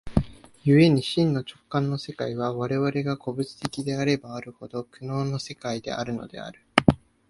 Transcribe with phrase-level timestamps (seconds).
[0.65, 6.59] 故に真の直観の世界は、我々が個物的であればあるほど、苦悩の世界であるのである。